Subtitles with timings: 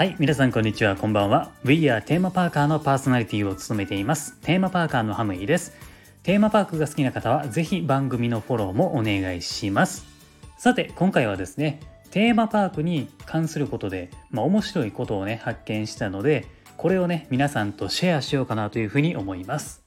[0.00, 0.96] はい皆さんこんにちは。
[0.96, 1.50] こんばんは。
[1.62, 4.34] We are テーマパーカーのパーソナリティを務めています。
[4.40, 5.74] テーマパーカーのハムイです。
[6.22, 10.06] テーマパークが好きな方はぜひ番組のフォローもお願いします。
[10.56, 11.80] さて今回はですね
[12.10, 16.46] テーマパークに関することで、まあ、面白いことをね発見したので
[16.78, 19.82] これをね皆さんとシェアしようかなというふうに思います。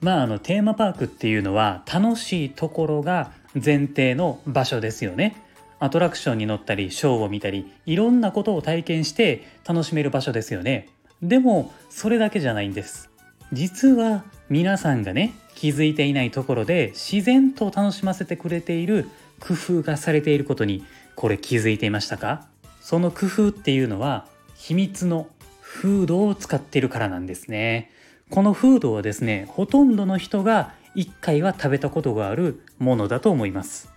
[0.00, 5.36] まああのテーマパークっていうのは楽しいところが前提の場所ですよね。
[5.80, 10.88] アトラクションに乗ったりショーを見たりいろんなことを体験して楽しめる場所ですよね。
[11.22, 13.10] でもそれだけじゃないんです。
[13.52, 19.08] 実は皆さんがね気づいていないところで自然と楽しませてくれている
[19.40, 20.84] 工夫がされていることに
[21.14, 22.46] これ気づいていましたか？
[22.80, 24.26] その工夫っていうのは
[24.56, 25.28] 秘密の
[25.60, 27.90] フードを使っているからなんですね。
[28.30, 33.92] このフードはですねほとんどの人が1回は食べたことがあるものだと思います。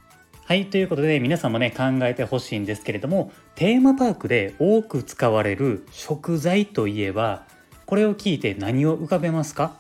[0.46, 7.46] はいということで皆さんもね考えてほしいんですけれどもテーマパークで多く使われる食材といえば
[7.86, 9.76] これを聞いて何を浮かべますか？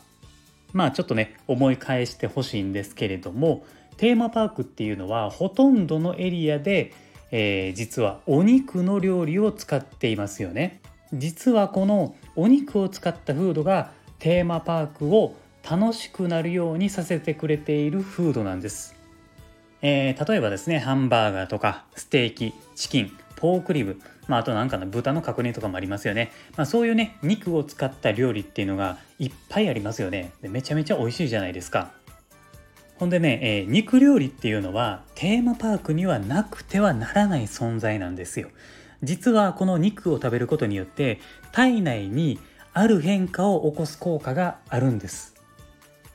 [0.73, 6.93] まあちょっとね思い返してほしいんですけれどもテーマパークっていうのはほとんどのエリアで、
[7.31, 10.81] えー、実はお肉の料理を使っていますよね。
[11.13, 15.33] 実はこのお肉を使ったフードがテーマパークを
[15.69, 18.95] 楽しくなるようにさせてくれているフードなんです、
[19.81, 30.31] えー、例えばですねハンバーガーとかステーキチキンポークリブ、まあ、あとなんかの豚の角煮とかもありますよね、まあ、そういうね肉を使った料理っていうのがいっぱいありますよね。
[30.41, 31.91] でめちゃめちゃ美味しいじゃないですか。
[32.95, 38.49] ほんでね、えー、肉料理っていうのはテーマパークにはなくてはならない存在なんですよ。
[39.03, 41.19] 実はこの肉を食べることによって
[41.51, 42.39] 体内に
[42.73, 45.36] ある変化を起こす効果があるんです。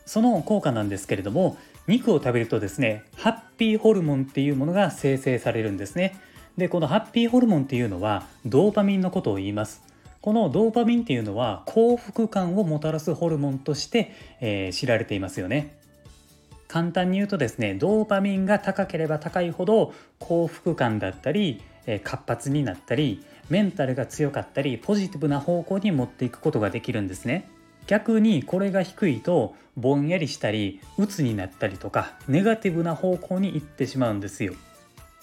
[0.06, 6.19] その効果なんですけれども肉を食べるとですねハッピーホルモンっていうものが生成されるんですね。
[6.56, 9.83] でこのハッピーホルモンっていうのはドーパミンのことを言います。
[10.20, 15.77] このドーパミンっていうのは幸福感をもたらすホルモンとして、えー、知られていますよね。
[16.68, 21.61] 簡単に言うとですねドーパミンが高ければ高いほど幸福感だったり
[22.02, 27.51] 活発になったりメンタルが強かったりポジティブな方向に持っていくことができるんですね。
[27.87, 34.55] 逆にこれが低いとぼんやりしたり鬱になったりとかネガティブな方向に行ってしまうんですよ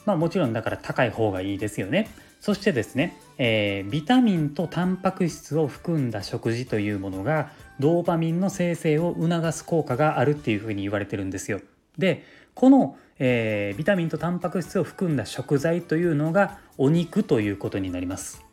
[0.05, 2.09] まあもちろんだから高い方がいいですよね
[2.39, 11.59] そしてですね、えー、ビタミンとタンパク質を含んだ食事というものがドーパミンの生成を促す効果があるっていうふうに言われてるんですよ。
[11.97, 12.23] で
[12.55, 18.43] この、えー、ビタミンとタンパク質を含んだ食材というのがお肉ということになります。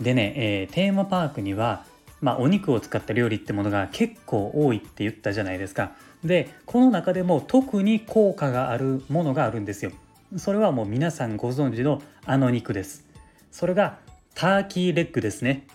[0.00, 1.84] でね、えー、テーマパークには、
[2.20, 5.92] まあ、お肉を使った料理ってものが結構多いって言ったじゃないですか。
[6.24, 9.92] でこの中でも特に効果があるものがあるんですよ。
[10.36, 13.04] それはもう皆さんご存知のあの肉です。
[13.50, 13.98] それが
[14.34, 15.66] ターキーレッグですね。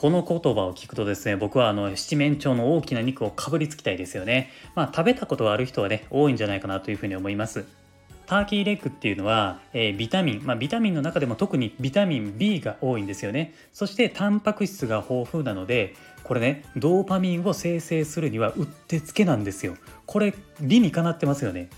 [0.00, 7.66] この言葉を聞くとですね僕はあの七面鳥の大きな肉をかぶりつきたいですよねまあ食べたことがある人はね多いんじゃないかなというふうに思います
[8.30, 13.54] ターキーレッグっていうのは、えー、ビタミン、まあ、ビタミンの中でも特にビタミン B が多いんですよね。
[13.72, 19.74] そしてタンパク質が豊富なのでこれねドーパミンを生成するにはうってつけなんですよ。
[20.06, 21.70] これ理にかなってますよね。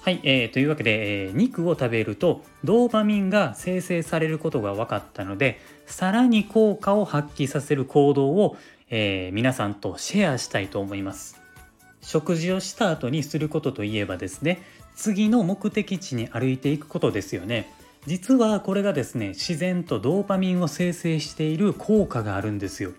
[0.00, 8.56] はい、えー、というわけで、えー、肉を食べるとドーパミンが生成されることが分かったのでさらに効果を発揮させる行動を、
[8.90, 11.40] えー、皆さんとシェアしたいと思います。
[12.00, 14.62] 食事をした後にすることといえばですね
[14.94, 17.72] 次の目的地に歩いていくことですよね。
[18.06, 22.92] 実はこれがですね自然とドーパミンを生成している効果があるんですよ。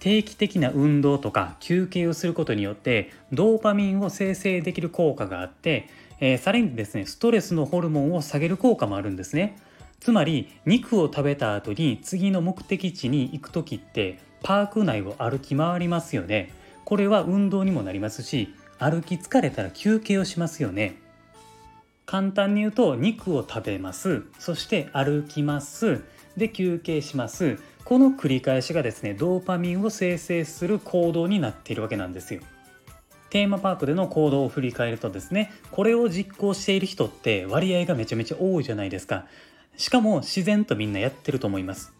[0.00, 5.88] 定期的な運動とか休憩をすることによってドーパミンを生成できる効果があって、
[6.20, 9.58] えー、さらにですねストレスのホルモンを下げる効果もあるんですね。
[10.00, 16.52] つまり肉を食べた後に次の目的地に行く時ってパーク内を歩き回りますよね。
[16.86, 20.96] これは運動にもなりますし歩き疲れたら休憩をしますよね。
[22.06, 24.24] 簡単に言うと肉を食べます。
[24.38, 26.02] そして歩きます。
[26.36, 27.58] で休憩します。
[27.84, 32.40] この繰り返しがですねドーパミンを生成する行動になっているわけなんですよ。
[33.28, 39.26] テーマパークでの行動を振り返るとですねこれを実行している人って割合がめちゃめちゃ多いじゃないですか。
[39.76, 41.92] しかも自然とみんなやってると思います。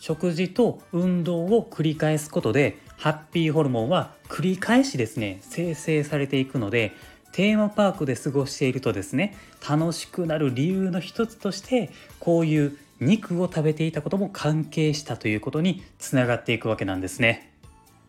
[0.00, 6.92] 食事と運動を繰り返すことでハッピーホルモンは繰り返しですね生成されていくので
[7.32, 9.36] テーマパークで過ごしているとですね
[9.68, 17.49] 楽しくなる理由の一つとしてこういう肉を食べていたことも関係したということにつながっていくわけなんですね。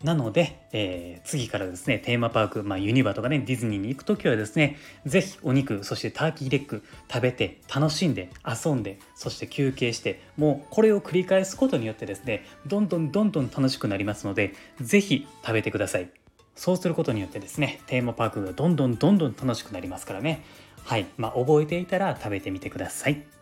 [0.03, 16.09] なので、えー、次からですね、テーマパーク、まあ、ユニバとかね、ディズニーに行くときはですね、ぜひお肉、そしてターキーレッグ食べて、楽しんで、遊んで、そして休憩して、もうこれを繰り返すことによってですね、どんどんどんどん楽しくなりますので、ぜひ食べてください。
[16.55, 20.43] そうすることによってですね、テーマパークがどんどんどんどん楽しくなりますからね。
[20.83, 21.05] はい。
[21.17, 23.40] まあ、覚えていたら食べてみてください。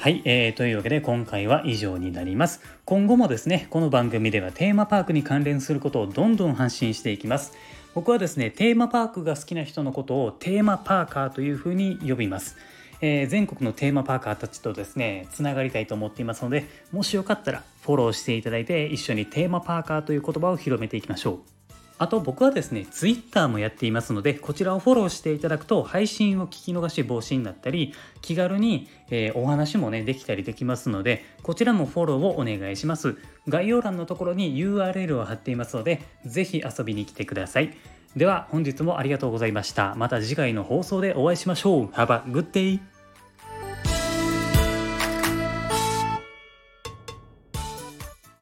[0.00, 2.60] はい、えー、というわけで今回は以上になります。
[2.84, 7.52] 今後もですね、この番組ではテーマパークに関連することをどんどん発信していきます。
[7.96, 12.56] 僕はですね、テーマパークが好きな人のことをテーマパーカーというふうに呼びます。
[13.00, 21.57] えー、全国のテーマパーカーたちとですね、つながりたいと思っていますので、もしよかったらフォローしていただいて、一緒にテーマパーカーという言葉を広めていきましょう。
[21.98, 27.92] あと僕はですね、Twitter もやっていますので、こちらをフォローしていただくと、配信を聞き逃し防止になったり、
[28.22, 33.16] 気軽に、えー、お話もね、できたりできますので、こちらもフォローをお願いします。
[33.48, 37.76] 概要欄のところに URL を貼っていますので、ぜひ遊びに来てください。
[38.16, 39.94] では、本日もありがとうございました。
[39.96, 41.86] また次回の放送でお会いしましょう。
[41.86, 42.97] Have a good day!